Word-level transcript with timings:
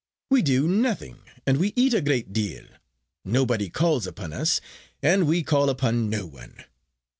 We 0.31 0.41
do 0.41 0.67
nothing, 0.67 1.19
and 1.45 1.57
we 1.59 1.73
eat 1.75 1.93
a 1.93 2.01
great 2.01 2.33
deal. 2.33 2.65
Nobody 3.23 3.69
calls 3.69 4.07
upon 4.07 4.33
us, 4.33 4.59
and 5.03 5.27
we 5.27 5.43
call 5.43 5.69
upon 5.69 6.09
no 6.09 6.25
one. 6.25 6.63